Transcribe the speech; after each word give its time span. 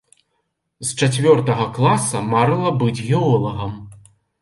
З 0.91 0.95
чацвёртага 0.99 1.69
класа 1.77 2.25
марыла 2.33 2.75
быць 2.83 2.99
геолагам. 3.07 3.81